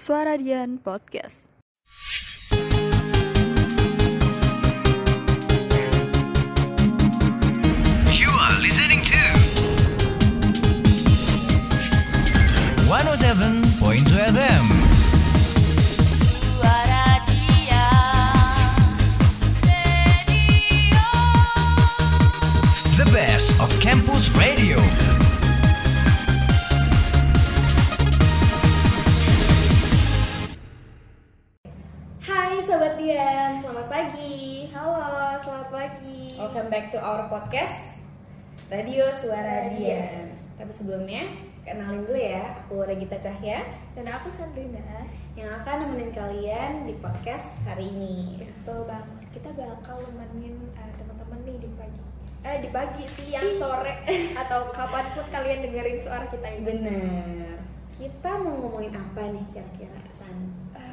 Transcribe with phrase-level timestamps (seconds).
[0.00, 1.44] Suara Dian Podcast.
[8.08, 9.20] You are listening to
[12.88, 14.64] 107.2 FM.
[16.56, 17.84] Suara dia
[19.68, 20.64] Radio
[22.96, 24.80] The best of campus radio.
[35.40, 37.96] Selamat pagi Welcome back to our podcast
[38.68, 40.36] Radio Suara Dian.
[40.60, 41.32] Tapi sebelumnya
[41.64, 43.64] kenalin dulu ya, aku Regita Cahya
[43.96, 45.08] Dan aku Sandrina
[45.40, 48.44] yang akan nemenin kalian di podcast hari ini.
[48.52, 52.00] Betul banget, kita bakal nemenin eh, teman-teman nih di pagi
[52.44, 53.56] Eh di pagi, siang, Ih.
[53.56, 53.96] sore
[54.44, 57.56] Atau kapan pun kalian dengerin suara kita ini Bener.
[57.96, 60.52] Kita mau ngomongin apa nih kira-kira San?
[60.76, 60.89] Eh,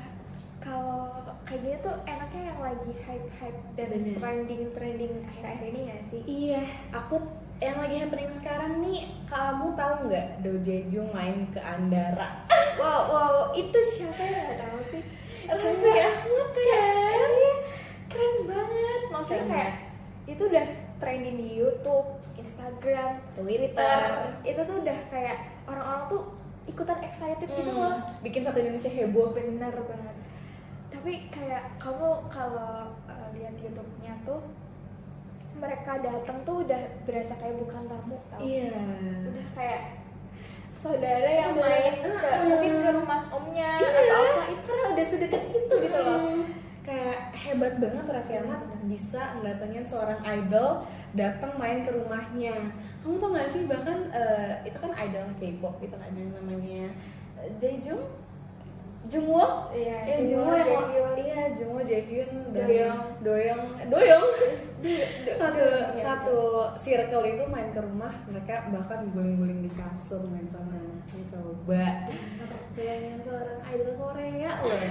[0.67, 1.15] Kalau
[1.47, 4.15] kayak gini tuh enaknya yang lagi hype-hype dan Bener.
[4.19, 6.21] trending-trending akhir-akhir ini gak sih?
[6.27, 7.23] Iya, aku
[7.57, 12.43] yang lagi happening sekarang nih, kamu tahu nggak Do Jejung main ke Andara?
[12.77, 15.01] Wow, wow, itu siapa yang gak tahu sih?
[15.47, 17.31] Raffi Ahmad kan?
[17.31, 17.53] Iya,
[18.05, 19.73] keren banget Maksudnya Keren kayak
[20.27, 20.65] itu udah
[20.99, 23.97] trending di Youtube, Instagram, Twitter.
[24.43, 26.21] Itu tuh udah kayak orang-orang tuh
[26.67, 29.31] ikutan excited gitu Hmm, loh bikin satu Indonesia heboh.
[29.33, 30.15] Bener banget
[30.97, 32.73] Tapi kayak kamu kalau
[33.05, 34.41] uh, lihat Youtube-nya tuh
[35.55, 38.77] mereka datang tuh udah berasa kayak bukan tamu tau Iya.
[39.25, 39.81] udah kayak
[40.75, 41.65] saudara yang Saudara.
[41.65, 42.41] main ke Uh-uh.
[42.45, 43.89] mungkin ke rumah omnya Iya.
[43.89, 46.19] atau apa itu karena udah sedekat itu gitu loh
[46.81, 50.69] kayak hebat banget Raffi Ahmad bisa mendatangin seorang idol
[51.13, 52.55] datang main ke rumahnya
[53.01, 56.93] kamu tau gak sih bahkan eh, itu kan idol K-pop itu kan namanya
[57.37, 58.05] eh, Jaejoong
[59.05, 63.01] Jungwoo Iya, ya Jungwoo, Jungwoo yang iya Jungwoo Jaehyun dan Doyoung.
[63.21, 64.31] Doyoung Doyoung
[65.39, 66.39] satu Iya, satu
[66.81, 70.75] circle itu main ke rumah mereka bahkan guling-guling di kasur main sama
[71.27, 72.09] coba.
[72.73, 74.81] Bayangin seorang idol Korea loh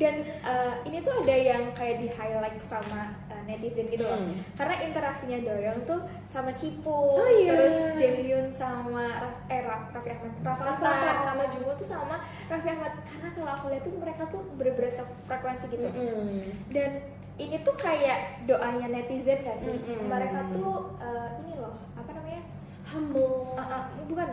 [0.00, 3.12] dan uh, ini tuh ada yang kayak di highlight sama
[3.44, 4.38] netizen gitu loh Hmm.
[4.54, 7.52] karena interaksinya Doyoung tuh sama Cipu Oh iya.
[7.52, 12.16] terus Jaehyun sama Raf- eh Raf- Raffi Ahmad Raffi Ahmad sama Jungwoo tuh sama
[12.46, 14.92] Raffi Ahmad karena kalau aku lihat tuh mereka tuh bener-bener
[15.22, 16.42] frekuensi gitu Mm-mm.
[16.68, 16.90] dan
[17.34, 20.06] ini tuh kayak doanya netizen gak sih Mm-mm.
[20.06, 22.42] mereka tuh uh, ini loh apa namanya
[22.84, 24.28] humble Uh, uh, bukan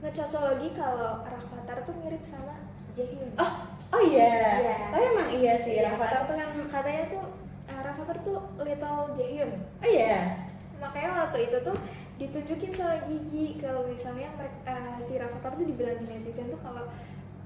[0.00, 2.56] ngecocok lagi kalau Rafathar tuh mirip sama
[2.90, 3.52] Jaehyun Oh,
[3.90, 4.58] oh iya.
[4.58, 4.76] Iya.
[4.90, 5.74] Oh emang iya sih.
[5.74, 6.48] Iya, Rafathar tuh kan.
[6.70, 7.39] katanya tuh uh,
[7.82, 10.46] Rafathar tuh little Jaehyun Oh iya.
[10.76, 11.76] makanya waktu itu tuh
[12.16, 16.88] ditunjukin sama Gigi kalau misalnya mereka, uh, si Rafathar tuh dibilangin netizen tuh kalau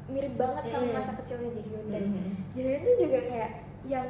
[0.05, 0.95] mirip banget sama Hmm.
[0.95, 2.27] masa kecilnya Jaehyun dan Mhm.
[2.53, 3.51] Jaehyun tuh juga kayak
[3.85, 4.09] yang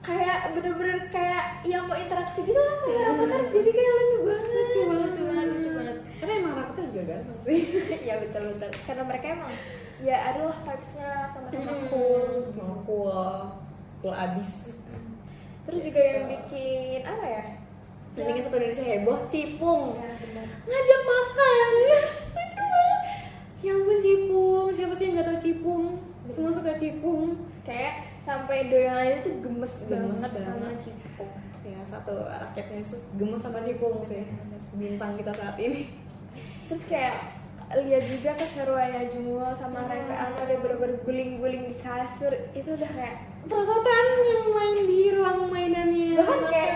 [0.00, 2.96] kayak bener-bener kayak yang mau interaksi gitu lah sama.
[2.96, 7.02] Rafathar jadi kayak lucu banget Lucu banget, lucu banget, lucu banget Karena emang Rafathar juga
[7.06, 7.60] ganteng sih.
[8.08, 9.52] ya betul betul karena mereka emang
[10.00, 11.88] ya adalah vibesnya sama-sama Hmm.
[11.92, 12.24] cool
[12.82, 13.28] cool.
[14.00, 14.50] Cool abis.
[15.62, 17.44] terus juga yang bikin apa ya
[18.10, 19.84] Yang bikin satu Indonesia heboh, Cipung.
[19.94, 21.68] ya benar Ngajak makan.
[22.34, 23.00] Lucu banget.
[23.60, 24.66] Ya ampun Cipung.
[24.70, 25.84] Siapa sih yang gak tau Cipung?
[26.28, 27.38] Semua suka Cipung.
[27.60, 30.68] kayak sampai doyan aja tuh gemes, Gemes banget, sama.
[30.76, 31.30] Cipung
[31.62, 32.80] Ya satu rakyatnya
[33.14, 34.24] gemes sama Cipung sih.
[34.72, 35.92] Bintang kita saat ini.
[36.66, 37.36] terus kayak
[37.72, 39.90] lihat juga keseruannya Jungwoo sama Hmm.
[39.92, 45.40] Raffi Ahmad yang bener-bener guling-guling di kasur itu udah kayak Perosotan yang main di ruang
[45.48, 46.12] mainannya.
[46.20, 46.74] bahkan kayak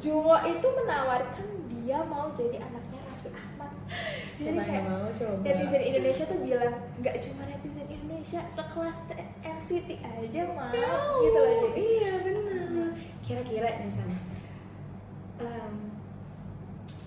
[0.00, 1.46] Jungwoo itu menawarkan
[1.82, 3.72] dia mau jadi anaknya Raffi Ahmad.
[4.36, 5.40] Jadi kayak mau coba?
[5.40, 8.96] netizen Indonesia tuh bilang nggak cuma netizen Indonesia sekelas
[9.40, 10.72] NCT aja mau.
[11.24, 12.44] Gitu loh jadi iya benar
[13.26, 14.10] kira-kira nih San.
[15.40, 15.74] Em,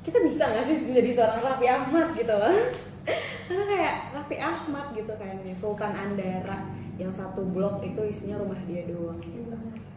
[0.02, 2.56] kita bisa nggak sih menjadi seorang Raffi Ahmad gitu loh?
[3.48, 6.58] Karena kayak Raffi Ahmad gitu kayaknya Sultan Andara
[7.00, 9.18] yang satu blok itu isinya rumah dia doang.
[9.18, 9.40] Gitu.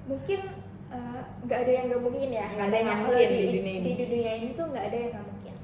[0.03, 0.41] mungkin
[0.89, 2.47] eh, nggak ada yang nggak mungkin ya.
[2.47, 3.91] Nggak ada yang nggak mungkin di, di dunia ini.
[3.91, 5.55] di dunia ini tuh nggak ada yang nggak mungkin.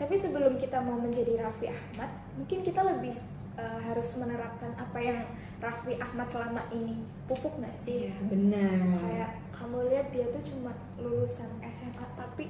[0.00, 3.14] Tapi sebelum kita mau menjadi Raffi Ahmad mungkin kita lebih
[3.54, 5.18] eh, harus menerapkan apa yang
[5.60, 7.04] Raffi Ahmad selama ini.
[7.28, 8.08] Pupuk nggak sih?
[8.08, 8.80] Iya benar.
[9.04, 12.44] Kayak kamu lihat dia tuh cuma lulusan SMA tapi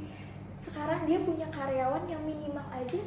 [0.63, 3.01] sekarang dia punya karyawan yang minimal aja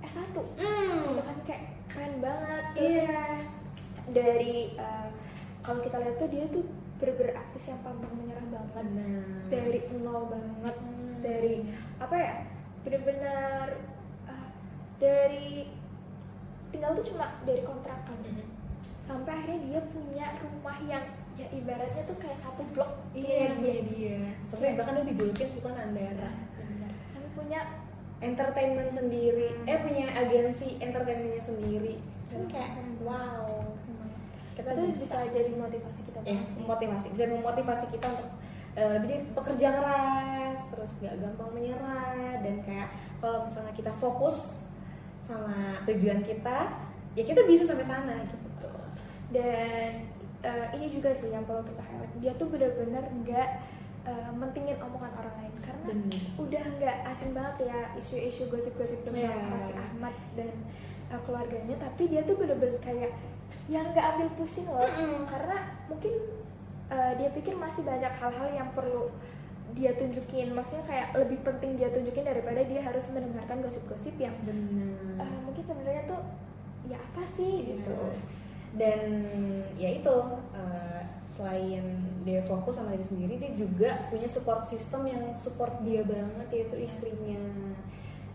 [0.00, 1.12] S1 Hmm.
[1.12, 2.64] itu kan kayak keren banget.
[2.72, 3.26] Terus iya
[4.12, 5.08] dari eh,
[5.64, 6.64] kalau kita lihat tuh dia tuh
[7.00, 8.84] bener-bener artis yang pantang menyerah banget.
[8.86, 9.24] Benar.
[9.50, 10.76] Dari nol banget.
[10.78, 11.18] Hmm.
[11.22, 11.70] dari
[12.02, 12.34] apa ya
[12.82, 13.66] bener-bener
[14.26, 14.48] eh,
[15.00, 15.70] dari
[16.70, 18.18] tinggal tuh cuma dari kontrakan.
[19.02, 21.04] Sampai akhirnya dia punya rumah yang
[21.36, 23.02] ya ibaratnya tuh kayak satu blok.
[23.16, 24.20] Iya dia dia
[24.52, 26.30] sampai bahkan dia dijulukin Sultan Andara
[26.60, 26.92] Benar.
[27.10, 27.60] sampai punya
[28.22, 29.48] entertainment sendiri.
[29.64, 31.98] Eh punya agensi entertainmentnya sendiri.
[32.30, 33.71] Kan kayak wow
[34.52, 36.62] kita itu bisa, bisa jadi motivasi kita eh sih.
[36.64, 38.30] motivasi bisa memotivasi kita untuk
[38.76, 42.88] eh, lebih pekerja keras terus gak gampang menyerah dan kayak
[43.20, 44.64] kalau misalnya kita fokus
[45.22, 46.58] sama tujuan kita
[47.16, 48.70] ya kita bisa sampai sana gitu
[49.32, 50.08] dan
[50.42, 53.48] eh, ini juga sih yang perlu kita highlight dia tuh benar-benar nggak
[54.08, 56.20] eh, mentingin omongan orang lain karena Bener.
[56.36, 59.32] udah nggak asing banget ya isu-isu gosip-gosip tentang.
[59.48, 60.52] Raffi Ahmad dan
[61.28, 63.12] keluarganya tapi dia tuh bener-bener kayak
[63.70, 64.84] yang nggak ambil pusing loh.
[64.84, 65.24] Mm-mm.
[65.30, 66.14] karena mungkin
[66.90, 69.08] eh, dia pikir masih banyak hal-hal yang perlu
[69.72, 70.52] dia tunjukin.
[70.52, 75.64] Maksudnya kayak lebih penting dia tunjukin daripada dia harus mendengarkan gosip-gosip yang benar eh, mungkin
[75.64, 76.22] sebenarnya tuh
[76.88, 77.76] ya apa sih?
[77.76, 77.96] Gitu.
[78.76, 79.00] Dan
[79.76, 80.16] ya itu
[80.52, 81.02] eh,
[81.32, 81.84] selain
[82.22, 86.76] dia fokus sama diri sendiri dia juga punya support system yang support dia banget yaitu
[86.76, 87.40] istrinya.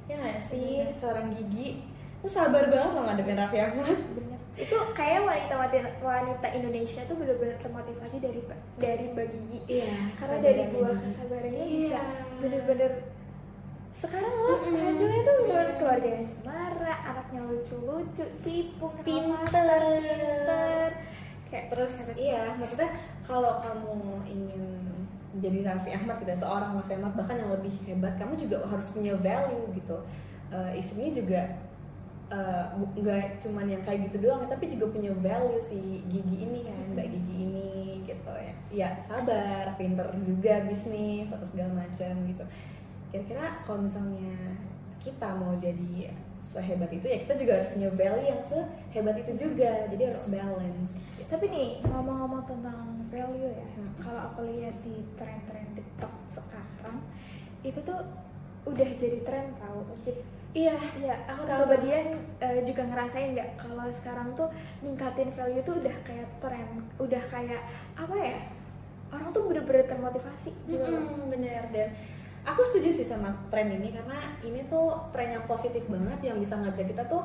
[0.10, 0.88] Ya nggak sih?
[0.98, 1.86] Seorang gigi.
[2.18, 3.98] Tuh sabar banget loh ngadepin Raffi Ahmad.
[4.18, 4.37] Bener.
[4.57, 5.54] Itu kayak wanita
[6.01, 8.42] wanita Indonesia tuh benar-benar termotivasi dari
[8.81, 12.01] dari Mbak Gigi iya karena dari buah kesabarannya bisa
[12.42, 12.92] bener-bener
[13.98, 14.77] sekarang loh Mm-mm.
[14.77, 19.81] hasilnya tuh bener keluarganya Semara anaknya lucu-lucu cipung Pinter.
[19.81, 20.89] pinter.
[21.50, 22.94] Kayak terus iya maksudnya
[23.25, 23.98] kalau kamu
[24.30, 24.63] ingin
[25.38, 29.13] jadi Raffi Ahmad tidak seorang Raffi Ahmad bahkan yang lebih hebat kamu juga harus punya
[29.18, 29.98] value gitu.
[30.54, 31.42] Eh, istrinya juga
[32.28, 36.78] eh, nggak cuman yang kayak gitu doang tapi juga punya value si gigi ini kan
[36.92, 37.70] mbak gigi ini
[38.04, 38.32] gitu.
[38.32, 42.44] Ya ya sabar pinter juga bisnis atau segala macam gitu.
[43.08, 44.60] Kira-kira kalau misalnya
[45.00, 46.12] kita mau jadi
[46.48, 49.72] sehebat itu ya kita juga harus punya value yang sehebat itu juga.
[49.88, 51.28] Jadi harus balance gitu.
[51.28, 53.92] tapi nih ngomong-ngomong tentang value ya Hmm.
[54.00, 57.04] kalau aku lihat di tren-tren TikTok sekarang
[57.64, 58.00] itu tuh
[58.64, 59.84] udah jadi tren tau.
[59.88, 60.12] Pasti
[60.57, 61.59] iya Iya, Aku tahu.
[61.63, 62.07] sobat Dian
[62.39, 64.50] eh, juga ngerasain nggak kalau sekarang tuh
[64.81, 66.68] ningkatin value tuh udah kayak tren,
[66.98, 67.62] udah kayak
[67.95, 68.39] apa ya?
[69.07, 70.83] Orang tuh bener-bener termotivasi gitu.
[70.83, 71.94] Mm-mm, bener dan
[72.44, 76.56] aku setuju sih sama tren ini karena ini tuh tren yang positif banget yang bisa
[76.56, 77.24] ngajak kita tuh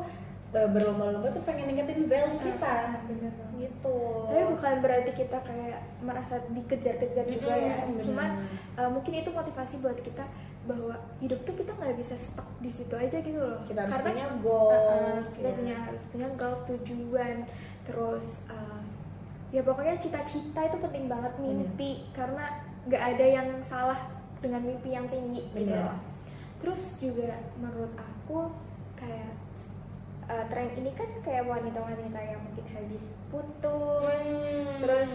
[0.52, 3.56] eh, berlomba-lomba tuh pengen ningkatin value kita Ah, bener banget.
[3.64, 3.98] gitu
[4.28, 7.74] Tapi bukan berarti kita kayak merasa dikejar-kejar juga ya.
[7.80, 8.04] Mm-mm, bener.
[8.04, 8.30] Cuman
[8.76, 10.22] eh, mungkin itu motivasi buat kita
[10.62, 13.58] bahwa hidup tuh kita nggak bisa stuck di situ aja gitu loh.
[13.66, 15.54] kita harus Karena punya Uh, uh, goals kita ya.
[15.58, 17.36] punya harus punya goal tujuan
[17.82, 18.80] terus uh,
[19.50, 23.98] ya pokoknya cita-cita itu penting banget mimpi karena nggak ada yang salah
[24.38, 25.86] dengan mimpi yang tinggi gitu Bener.
[25.86, 25.98] loh.
[26.58, 28.54] terus juga menurut aku
[28.94, 29.34] kayak
[30.26, 34.78] uh, tren ini kan kayak wanita-wanita yang mungkin habis putus Hmm.
[34.78, 35.10] terus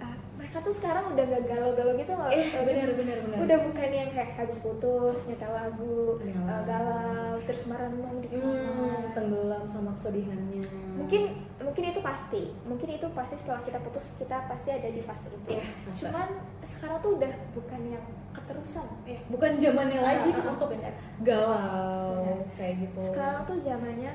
[0.00, 3.58] uh, mereka tuh sekarang udah nggak galau-galau gitu loh eh Uh, benar benar benar udah
[3.62, 6.44] bukan yang kayak habis putus nyetel lagu Galau.
[6.46, 11.22] uh, galau terus merenung di kamar Hmm, tenggelam sama kesedihannya mungkin
[11.58, 15.50] mungkin itu pasti mungkin itu pasti setelah kita putus kita pasti ada di fase itu
[15.50, 15.98] Iya, fase.
[16.02, 16.28] cuman
[16.62, 20.92] sekarang tuh udah bukan yang keterusan Eh, bukan zamannya lagi Ah, ah, untuk benar.
[21.22, 22.38] galau Benar.
[22.54, 24.12] kayak gitu sekarang tuh zamannya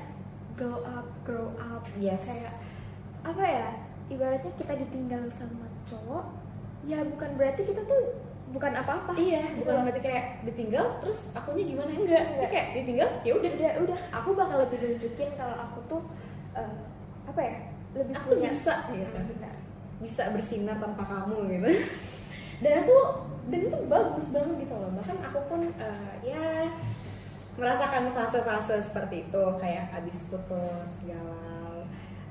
[0.52, 2.22] grow up grow up Yes.
[2.22, 2.54] kayak
[3.22, 3.68] apa ya
[4.12, 6.24] ibaratnya kita ditinggal sama cowok
[6.84, 8.02] ya bukan berarti kita tuh
[8.52, 12.24] bukan apa-apa Iya, Gitu bukan berarti kayak ditinggal terus akunya gimana enggak?
[12.36, 12.48] Enggak.
[12.52, 13.50] Kayak ditinggal ya udah.
[13.56, 16.02] udah udah aku bakal lebih nunjukin kalau aku tuh
[16.52, 16.76] eh,
[17.24, 17.56] apa ya
[17.96, 19.16] lebih Aku punya bisa gitu.
[19.16, 19.56] Benar.
[20.02, 21.68] Bisa bersinar tanpa kamu gitu.
[22.62, 22.96] Dan aku
[23.50, 24.90] dan itu bagus banget gitu loh.
[24.94, 26.70] Bahkan aku pun eh, ya
[27.58, 31.61] merasakan fase-fase seperti itu kayak abis putus eh,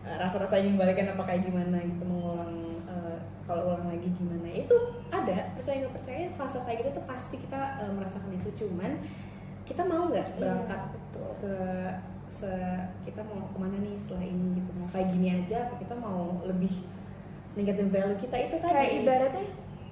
[0.01, 2.53] rasa-rasa ingin balikan apa kayak gimana gitu mengulang
[2.85, 4.47] eh, kalau ulang lagi gimana.
[4.49, 4.75] Itu
[5.09, 8.49] ada percaya nggak percaya fase kayak gitu tuh pasti kita eh, merasakan itu.
[8.65, 8.91] Cuman
[9.63, 11.29] kita mau nggak Iya, berangkat betul.
[11.41, 11.55] ke
[12.31, 12.51] se
[13.03, 14.69] kita mau ke mana nih setelah ini gitu.
[14.73, 16.73] Mau kayak gini aja atau kita mau lebih
[17.53, 18.73] ningkatin value kita itu tadi?
[18.73, 19.45] Kayak ibaratnya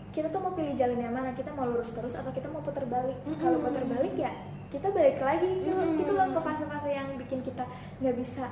[0.10, 1.38] kita tuh mau pilih jalan yang mana?
[1.38, 3.20] Kita mau lurus terus atau kita mau putar balik?
[3.28, 3.38] Mm-mm.
[3.38, 4.32] kalau putar balik ya
[4.70, 5.52] kita balik lagi.
[5.68, 6.00] Mm-mm.
[6.02, 7.68] gitu loh ke fase-fase yang bikin kita
[8.00, 8.48] nggak bisa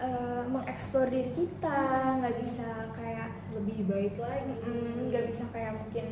[0.00, 1.78] eh, mengeksplor diri kita
[2.18, 4.54] nggak bisa kayak lebih baik lagi.
[4.60, 6.04] Mm, nggak bisa kayak mungkin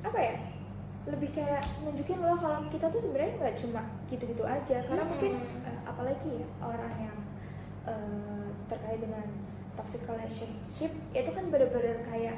[0.00, 0.34] apa ya
[1.08, 4.76] lebih kayak nunjukin loh kalau kita tuh sebenarnya nggak cuma gitu-gitu aja.
[4.84, 5.32] Karena mungkin
[5.64, 7.16] eh, apalagi ya orang yang
[7.86, 9.24] eh, terkait dengan
[9.74, 12.36] toxic relationship itu kan bener-bener kayak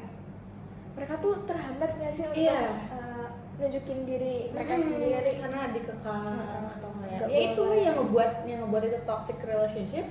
[0.92, 2.60] mereka tuh terhambat nggak sih untuk Iya.
[2.92, 5.32] eh, nunjukin diri mereka Mm-mm, sendiri?
[5.40, 6.74] Karena dikekang Mm-mm.
[6.76, 10.06] atau kayak Nggak ya itu yang ngebuat yang ngebuat itu toxic relationship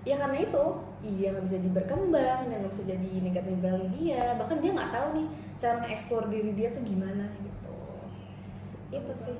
[0.00, 0.64] ya karena itu
[1.04, 4.36] iya nggak bisa berkembang dan nggak bisa jadi negatif value dia.
[4.36, 5.26] Bahkan dia nggak tahu nih
[5.60, 7.76] cara mengeksplor diri dia tuh gimana gitu.
[8.92, 9.36] Itu sih.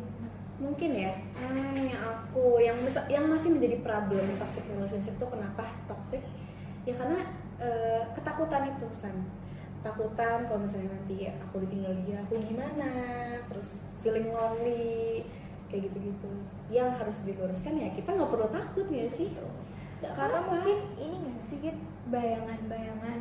[0.61, 1.13] Mungkin ya.
[1.41, 2.61] Hmm, yang aku.
[2.61, 2.77] Yang
[3.09, 6.21] yang masih menjadi problem toxic relationship tuh kenapa toxic?
[6.85, 7.21] Ya karena
[7.61, 9.17] eh, ketakutan itu san
[9.81, 12.93] ketakutan kalau misalnya nanti aku ditinggal dia aku gimana?
[13.49, 15.25] Terus feeling lonely
[15.73, 16.29] kayak gitu-gitu.
[16.69, 19.33] Yang harus diluruskan ya kita nggak perlu takut ya sih
[20.01, 20.51] Nggak karena apa-apa.
[20.51, 21.77] mungkin ini sih Git,
[22.09, 23.21] bayangan-bayangan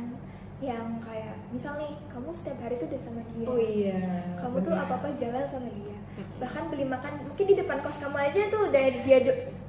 [0.60, 3.96] yang kayak misal nih kamu setiap hari tuh udah sama dia oh iya
[4.36, 4.84] kamu tuh benar.
[4.84, 5.96] apa apa jalan sama dia
[6.36, 9.18] bahkan beli makan mungkin di depan kos kamu aja tuh udah dia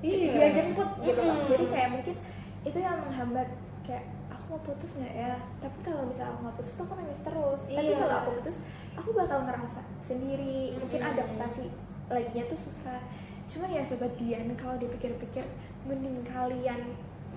[0.01, 0.31] Iya.
[0.33, 1.47] dia jemput gitu Mm-mm.
[1.47, 2.15] jadi kayak mungkin
[2.61, 3.47] itu yang menghambat
[3.81, 7.19] kayak aku mau putus nggak ya tapi kalau misal aku nggak putus tuh aku nangis
[7.21, 7.95] terus tapi Iya.
[7.97, 8.55] kalau aku putus
[8.91, 11.11] aku bakal ngerasa sendiri mungkin Mm-mm.
[11.13, 11.65] adaptasi
[12.09, 12.99] lagi-nya tuh susah
[13.47, 15.47] cuma ya sobat Dian kalau dipikir-pikir
[15.88, 16.81] mending kalian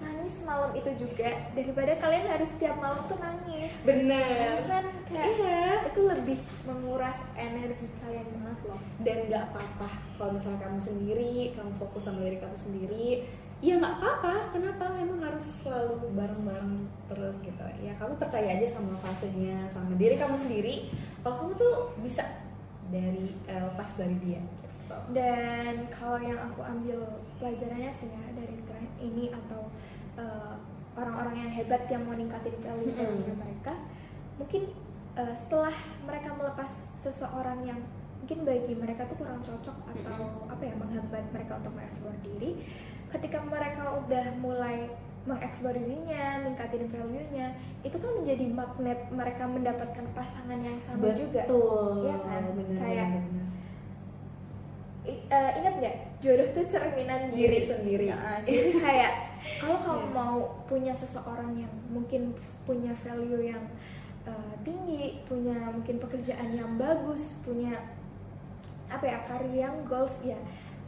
[0.02, 3.72] nangis malam itu juga daripada kalian harus setiap malam tuh nangis.
[3.86, 4.60] Bener.
[4.66, 5.86] Kan kayak iya.
[5.88, 8.80] itu lebih menguras energi kalian banget loh.
[9.00, 13.08] Dan nggak apa-apa kalau misalnya kamu sendiri kamu fokus sama diri kamu sendiri
[13.62, 14.34] ya nggak apa-apa.
[14.52, 14.84] Kenapa?
[14.98, 16.74] Emang harus selalu bareng-bareng
[17.08, 17.64] terus gitu.
[17.80, 20.90] Ya kamu percaya aja sama fasenya sama diri kamu sendiri.
[21.22, 22.24] Kalau kamu tuh bisa
[22.92, 24.73] dari eh, lepas dari dia gitu
[25.16, 27.00] dan kalau yang aku ambil
[27.40, 29.68] pelajarannya sih ya dari tren ini atau
[30.20, 30.54] uh,
[30.94, 33.74] orang-orang yang hebat yang mau ningkatin value value mereka
[34.38, 34.62] mungkin
[35.18, 35.74] uh, setelah
[36.06, 36.70] mereka melepas
[37.02, 37.80] seseorang yang
[38.20, 42.50] mungkin bagi mereka tuh kurang cocok atau apa ya menghambat mereka untuk mengeksplor diri
[43.12, 44.90] ketika mereka udah mulai
[45.24, 51.48] mengeksplor dirinya, ningkatin value-nya, itu kan menjadi magnet mereka mendapatkan pasangan yang sama juga.
[51.48, 52.04] betul.
[52.04, 52.42] Iya kan?
[52.52, 53.43] bener, Kayak- bener,
[55.04, 59.12] eh, ingat nggak jodoh tuh cerminan diri diri sendiri Nah, jadi kayak
[59.60, 60.12] kalau kamu Iya.
[60.16, 62.32] mau punya seseorang yang mungkin
[62.64, 63.60] punya value yang
[64.24, 67.76] uh, tinggi, punya mungkin pekerjaan yang bagus, punya
[68.88, 70.36] apa ya karir yang goals ya,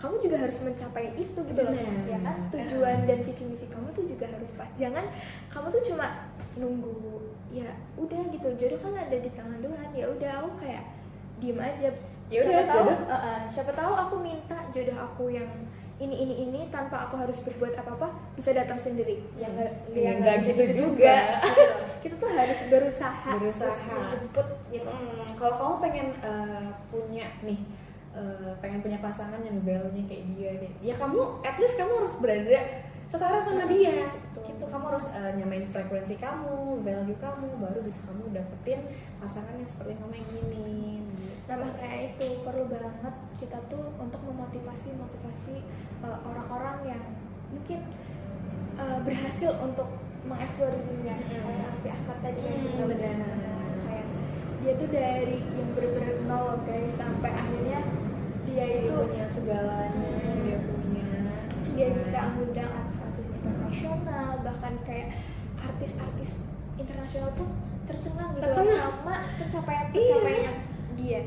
[0.01, 2.09] kamu juga harus mencapai itu gitu loh, Benar.
[2.09, 2.39] ya kan?
[2.49, 4.73] Tujuan dan visi misi kamu tuh juga harus pas.
[4.73, 5.05] Jangan
[5.53, 7.21] kamu tuh cuma nunggu
[7.53, 7.69] ya
[8.01, 10.85] udah gitu jodoh kan ada di tangan Tuhan ya udah aku kayak
[11.37, 11.93] diem aja
[12.27, 15.47] Ya udah, siapa tahu uh, uh, siapa tahu aku minta jodoh aku yang
[15.97, 20.01] ini ini ini tanpa aku harus berbuat apa apa bisa datang sendiri yang nggak Ya,
[20.05, 21.15] yang nggak bisa gitu juga.
[21.15, 21.79] gitu loh.
[22.03, 23.95] kita tuh harus berusaha Berusaha.
[23.97, 27.61] menjemput gitu Hmm, kalau kamu pengen eh, punya nih
[28.13, 32.15] eh, pengen punya pasangan yang value-nya kayak dia kayak ya kamu at least kamu harus
[32.17, 32.59] berada
[33.07, 34.43] setara sama dia Betul.
[34.51, 38.81] gitu kamu harus eh, nyamain frekuensi kamu value kamu baru bisa kamu dapetin
[39.23, 41.35] pasangan yang seperti kamu inginin gitu.
[41.47, 45.63] nah makanya itu perlu banget kita tuh untuk memotivasi motivasi
[46.03, 47.03] uh, orang-orang yang
[47.55, 47.81] mungkin
[48.75, 49.87] uh, berhasil untuk
[50.27, 51.27] mengeksplor dirinya Mm.
[51.31, 53.15] kayak Raffi Ahmad tadi yang kita Mm, udah
[53.87, 54.07] kayak
[54.59, 57.81] dia tuh dari yang bener-bener nol guys sampai akhirnya
[58.51, 60.11] dia dia itu punya segalanya
[60.43, 60.76] dia punya
[61.77, 65.09] dia bisa mengundang artis-artis internasional bahkan kayak
[65.59, 66.31] artis-artis
[66.75, 67.49] internasional pun
[67.85, 68.81] tercengang gitu Tercengang.
[68.97, 70.55] sama pencapaian-pencapaian
[70.97, 71.21] dia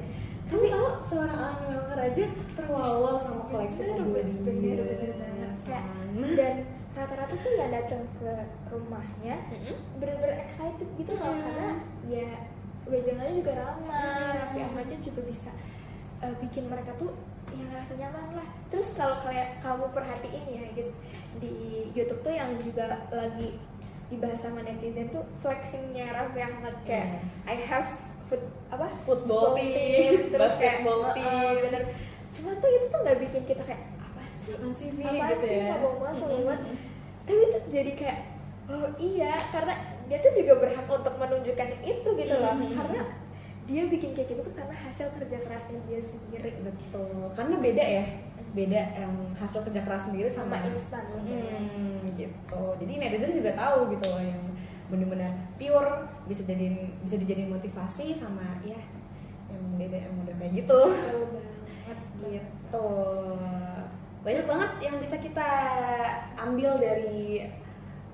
[0.45, 2.25] kamu tahu seorang Alan Walker aja
[2.57, 4.01] terwawal sama koleksi Bener,
[4.43, 5.51] bener, bener banget.
[5.61, 5.85] Kayak,
[6.33, 6.55] dan
[6.91, 8.31] rata-rata tuh yang datang ke
[8.67, 9.77] rumahnya Mm-mm.
[9.95, 11.39] bener-bener excited gitu loh Hmm.
[11.39, 11.69] karena
[12.03, 12.29] ya
[12.83, 14.37] wejangannya juga ramah Hmm.
[14.41, 15.51] Raffi Ahmadnya juga bisa
[16.19, 17.13] uh, bikin mereka tuh
[17.55, 18.47] yang ngerasa nyaman lah.
[18.69, 20.91] Terus kalau kalian kamu perhatiin ya gitu
[21.39, 21.53] di
[21.95, 23.57] YouTube tuh yang juga lagi
[24.09, 27.89] dibahas sama netizen tuh flexingnya Raffi Ahmad kayak I have
[28.29, 28.85] foot apa?
[28.89, 28.97] Iya.
[29.05, 31.55] Football team, terus kayak basketball uh, uh, team.
[31.65, 31.83] bener.
[32.29, 34.53] Cuma tuh itu tuh nggak bikin kita kayak apa sih?
[34.53, 35.49] Apaan sih gitu sih?
[35.49, 35.65] ya.
[35.73, 36.61] Sombong banget sombong banget.
[37.25, 38.19] Tapi itu jadi kayak
[38.69, 39.73] oh iya karena
[40.09, 42.53] dia tuh juga berhak untuk menunjukkan itu gitu loh.
[42.53, 42.73] Mm-mm.
[42.77, 43.01] karena
[43.69, 47.29] dia bikin kayak gitu tuh karena hasil kerja kerasnya dia sendiri betul.
[47.31, 48.05] Karena beda ya
[48.49, 52.63] beda yang hasil kerja keras sendiri sama, sama instan Hmm, gitu.
[52.81, 54.41] Jadi netizen juga tahu gitu loh yang
[54.89, 55.29] benar-benar
[55.61, 55.91] pure
[56.25, 56.65] bisa jadi
[57.05, 58.81] bisa dijadiin motivasi sama ya
[59.53, 60.79] yang beda yang udah kayak gitu.
[60.89, 61.97] Betul banget.
[62.25, 62.89] Gitu.
[64.19, 65.49] Banyak banget yang bisa kita
[66.35, 67.47] ambil dari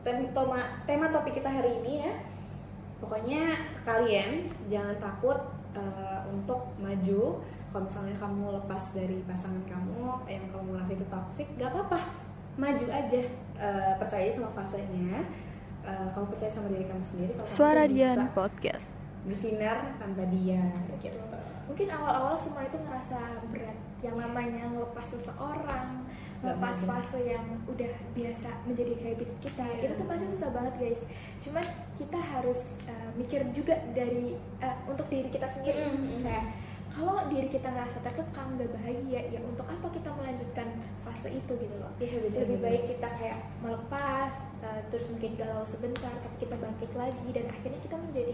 [0.04, 2.14] tem- toma- tema topik kita hari ini ya
[2.98, 5.40] pokoknya kalian jangan takut
[5.76, 7.44] eh, untuk maju.
[7.76, 10.00] Kalau misalnya kamu lepas dari pasangan kamu
[10.32, 12.00] yang kamu merasa itu toxic gak apa-apa.
[12.56, 13.22] Maju aja.
[13.56, 15.28] Eh, percaya sama fasenya.
[15.84, 18.96] Eh, kamu percaya sama diri kamu sendiri kalau Suara bisa Podcast.
[19.26, 20.62] bersinar tanpa dia
[21.02, 21.20] gitu.
[21.66, 23.78] Mungkin awal-awal semua itu ngerasa berat.
[24.06, 26.05] Yang namanya ngelepas seseorang
[26.46, 26.88] Nggak pas mudah.
[26.88, 29.82] fase yang udah biasa menjadi habit kita Iya.
[29.82, 31.02] itu tuh pasti susah banget guys
[31.42, 36.22] cuman kita harus uh, mikir juga dari uh, untuk diri kita sendiri Mm, mm, mm.
[36.22, 36.46] kayak
[36.88, 40.68] kalau diri kita ngerasa terkekang nggak bahagia ya untuk apa kita melanjutkan
[41.02, 42.64] fase itu gitu loh Iya, betul, lebih betul.
[42.64, 47.80] baik kita kayak melepas uh, terus mungkin galau sebentar tapi kita bangkit lagi dan akhirnya
[47.82, 48.34] kita menjadi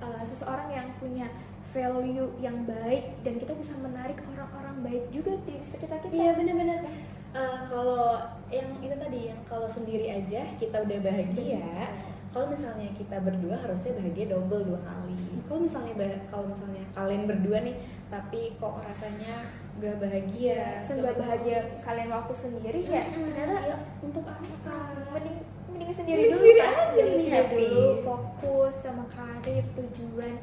[0.00, 1.26] uh, seseorang yang punya
[1.70, 6.82] value yang baik dan kita bisa menarik orang-orang baik juga di sekitar kita Iya benar-benar.
[7.30, 8.18] Eh, kalau
[8.50, 11.94] yang itu tadi yang kalau sendiri aja kita udah bahagia.
[12.30, 15.18] Kalau misalnya kita berdua harusnya bahagia double dua kali.
[15.46, 15.94] Kalau misalnya
[16.26, 17.74] kalau misalnya kalian berdua nih,
[18.06, 24.76] tapi kok rasanya gak bahagia, Seenggak bahagia kalian waktu sendiri ya ternyata Ya, untuk apa?
[25.10, 25.38] mending
[25.70, 27.64] mending sendiri Mending dulu sendiri kan aja, mending sendiri happy.
[27.64, 30.34] dulu fokus sama karir tujuan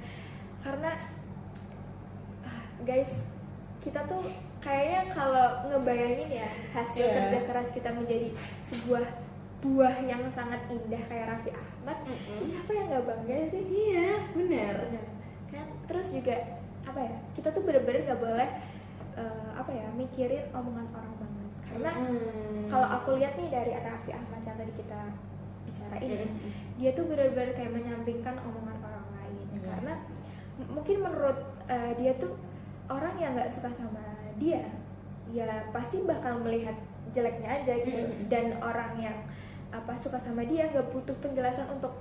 [0.59, 0.91] karena
[2.43, 3.11] ah, guys
[3.79, 4.23] kita tuh
[4.67, 7.15] kayaknya kalau ngebayangin ya hasil Iya.
[7.23, 9.05] kerja keras kita menjadi sebuah
[9.57, 12.43] buah yang sangat indah kayak Raffi Ahmad Mm-mm.
[12.43, 14.75] siapa yang nggak bangga sih Iya, benar.
[14.85, 15.05] benar
[15.47, 16.35] kan terus juga
[16.83, 18.49] apa ya kita tuh bener-bener nggak boleh
[19.15, 22.67] eh, apa ya mikirin omongan orang banget karena Mm.
[22.67, 24.99] kalau aku lihat nih dari Raffi Ahmad yang tadi kita
[25.63, 26.51] bicarain ya, Mm-mm.
[26.75, 29.63] dia tuh benar-benar kayak menyampingkan omongan orang lain Iya.
[29.65, 29.93] karena
[30.57, 32.35] m- mungkin menurut eh, dia tuh
[32.87, 34.03] orang yang nggak suka sama
[34.37, 34.61] dia
[35.27, 36.75] ya pasti bakal melihat
[37.09, 38.27] jeleknya aja gitu Mm-mm.
[38.27, 39.17] dan orang yang
[39.67, 41.91] apa suka sama dia nggak butuh penjelasan untuk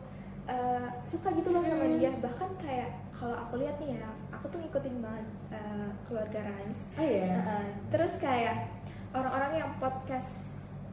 [0.44, 1.96] eh, suka gitu loh sama Mm.
[1.96, 6.94] dia bahkan kayak kalau aku lihat nih ya aku tuh ngikutin banget eh, keluarga Rans
[6.94, 7.34] Oh iya.
[7.34, 7.64] Heeh.
[7.88, 8.70] terus kayak
[9.10, 10.30] orang-orang yang podcast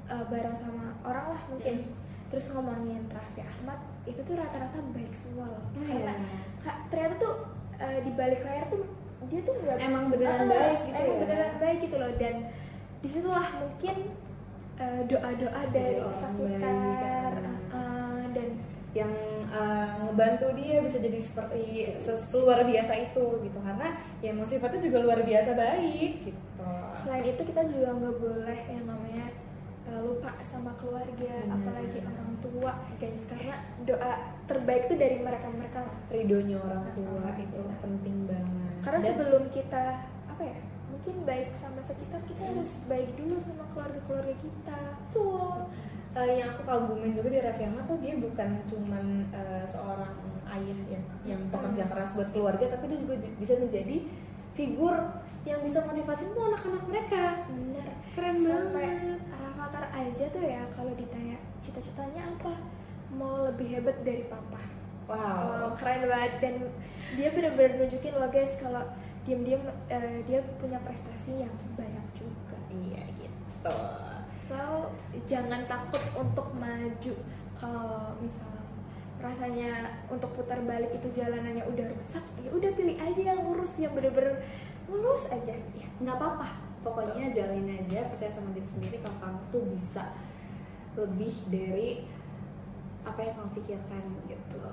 [0.06, 1.92] uh, bareng sama orang lah mungkin
[2.30, 6.72] terus ngomongin Raffi Ahmad itu tuh rata-rata baik semua loh Oh, karena iya.
[6.88, 7.34] ternyata tuh
[7.76, 8.88] uh, di balik layar tuh
[9.24, 11.20] dia tuh Emang beneran Ah, baik gitu emang ya?
[11.22, 12.12] beneran baik gitu loh.
[12.18, 12.36] Dan
[13.06, 13.96] di situlah mungkin
[14.82, 18.50] uh, doa-doa dari orang sekitar baik, uh, uh, dan
[18.94, 19.14] yang
[19.54, 21.62] uh, ngebantu dia bisa jadi seperti
[22.42, 23.60] luar biasa itu gitu.
[23.62, 23.90] Karena
[24.26, 26.42] ya emang sifatnya juga luar biasa baik gitu.
[27.04, 29.26] selain itu kita juga nggak boleh yang namanya
[29.92, 31.60] uh, lupa sama keluarga Benar.
[31.60, 33.22] apalagi orang tua guys.
[33.30, 34.12] Karena doa
[34.50, 38.74] terbaik itu dari mereka mereka lah ridhonya orang tua Ah, itu penting banget.
[38.82, 39.84] Karena Dan- sebelum kita
[40.34, 40.58] apa ya
[41.04, 42.64] mungkin baik sama sekitar kita Hmm.
[42.64, 44.80] harus baik dulu sama keluarga keluarga kita.
[45.12, 45.68] Tuh
[46.16, 50.16] uh, yang aku kagumin juga di Raffi Ahmad tuh dia bukan cuman uh, seorang
[50.48, 54.08] ayah yang yang pekerja keras buat keluarga tapi dia juga bisa menjadi
[54.56, 54.96] figur
[55.44, 57.24] yang bisa motivasi tuh anak-anak mereka.
[57.52, 57.88] Bener.
[58.16, 59.20] Keren sampai banget.
[59.28, 62.64] Rafathar aja tuh ya kalau ditanya cita-citanya apa?
[63.12, 64.62] Mau lebih hebat dari papa.
[65.04, 65.20] Wow.
[65.20, 66.34] Wow, keren banget.
[66.40, 66.56] Dan
[67.20, 68.88] dia benar-benar nunjukin loh guys kalau
[69.24, 72.58] diam-diam eh, dia punya prestasi yang banyak juga.
[72.70, 73.76] iya gitu
[74.44, 74.92] So
[75.24, 77.16] jangan takut untuk maju
[77.56, 78.52] kalau misal
[79.24, 83.96] rasanya untuk putar balik itu jalanannya udah rusak, ya udah pilih aja yang lurus yang
[83.96, 84.44] bener-bener
[84.92, 85.56] mulus aja.
[85.56, 85.88] Ya.
[86.04, 90.04] nggak apa-apa pokoknya jalin aja percaya sama diri sendiri kalau kamu tuh bisa
[91.00, 92.04] lebih dari
[93.08, 94.68] apa yang kamu pikirkan gitu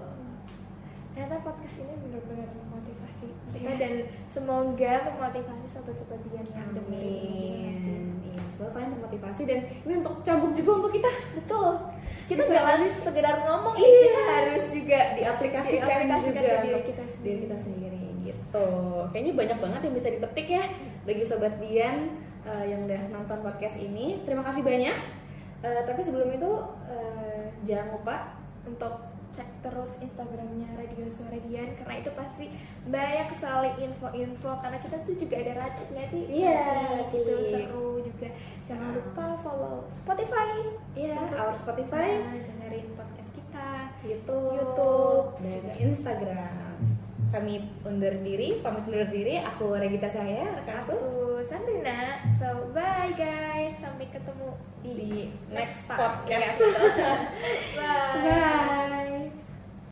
[1.21, 3.77] Ternyata podcast ini benar-benar memotivasi kita Iya.
[3.77, 3.93] dan
[4.25, 7.77] semoga memotivasi sobat-sobat Dian yang dengerin.
[7.77, 8.09] Amin.
[8.25, 11.77] Iya, semoga kalian termotivasi dan ini untuk cabut juga untuk kita Betul.
[12.25, 14.01] Kita jangan sekedar ngomong, Iya.
[14.01, 17.21] kita harus juga diaplikasikan, diaplikasikan juga ke diri kita sendiri.
[17.29, 18.67] diri kita sendiri gitu.
[19.13, 20.65] Kayaknya banyak banget yang bisa dipetik ya
[21.05, 22.17] bagi sobat Dian
[22.49, 24.25] eh, yang udah nonton podcast ini.
[24.25, 24.97] Terima kasih banyak.
[25.61, 26.49] Eh, tapi sebelum itu
[26.89, 32.47] eh, jangan lupa untuk cek terus Instagramnya Radio Suara Dian karena itu pasti
[32.85, 36.23] banyak sekali info-info karena kita tuh juga ada racik nggak sih?
[36.27, 36.61] Iya,
[36.97, 38.29] Racik itu seru juga.
[38.65, 40.49] Jangan lupa follow Spotify.
[40.93, 43.69] ya Untuk- our Spotify, Nah, dengerin podcast kita.
[44.01, 45.73] YouTube, YouTube, dan juga.
[45.79, 46.55] Instagram.
[47.31, 49.39] Kami undur diri, pamit undur diri.
[49.39, 50.91] Aku Regita Cahaya, rekan aku.
[50.91, 51.09] Aku
[51.47, 52.19] Sandrina.
[52.35, 54.49] So bye guys, sampai ketemu
[54.83, 55.11] di, Di
[55.49, 56.27] next part.
[56.27, 56.59] podcast.
[57.79, 58.19] Bye.
[58.19, 58.80] Bye.